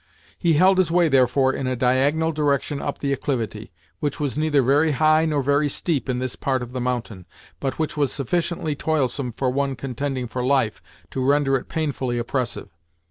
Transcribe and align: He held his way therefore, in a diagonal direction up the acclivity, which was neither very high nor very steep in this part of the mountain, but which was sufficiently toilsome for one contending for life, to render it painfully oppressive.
He 0.35 0.53
held 0.53 0.79
his 0.79 0.89
way 0.89 1.09
therefore, 1.09 1.53
in 1.53 1.67
a 1.67 1.75
diagonal 1.75 2.31
direction 2.31 2.81
up 2.81 2.97
the 2.97 3.13
acclivity, 3.13 3.71
which 3.99 4.19
was 4.19 4.35
neither 4.35 4.63
very 4.63 4.93
high 4.93 5.25
nor 5.27 5.43
very 5.43 5.69
steep 5.69 6.09
in 6.09 6.17
this 6.17 6.35
part 6.35 6.63
of 6.63 6.71
the 6.71 6.81
mountain, 6.81 7.27
but 7.59 7.77
which 7.77 7.95
was 7.95 8.11
sufficiently 8.11 8.73
toilsome 8.75 9.31
for 9.31 9.51
one 9.51 9.75
contending 9.75 10.25
for 10.27 10.43
life, 10.43 10.81
to 11.11 11.23
render 11.23 11.55
it 11.55 11.69
painfully 11.69 12.17
oppressive. 12.17 12.69